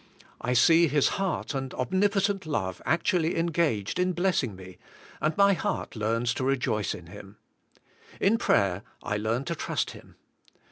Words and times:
I 0.41 0.53
see 0.53 0.87
His 0.87 1.09
heart 1.09 1.53
and 1.53 1.69
Omnipo 1.75 2.25
tent 2.25 2.47
love 2.47 2.81
actually 2.87 3.37
engaged 3.37 3.99
in 3.99 4.13
blessing 4.13 4.55
me, 4.55 4.79
and 5.21 5.37
my 5.37 5.53
heart 5.53 5.95
learns 5.95 6.33
to 6.33 6.43
rejoice 6.43 6.95
in 6.95 7.05
Him. 7.05 7.37
In 8.19 8.39
prayer 8.39 8.81
I 9.03 9.17
learn 9.17 9.45
to 9.45 9.53
trust 9.53 9.91
Him. 9.91 10.15